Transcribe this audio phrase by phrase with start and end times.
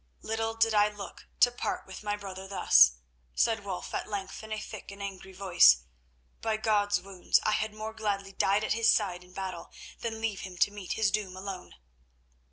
[0.23, 2.93] "Little did I look to part with my brother thus,"
[3.35, 5.83] said Wulf at length in a thick and angry voice.
[6.41, 7.39] "By God's Wounds!
[7.43, 9.69] I had more gladly died at his side in battle
[9.99, 11.75] than leave him to meet his doom alone."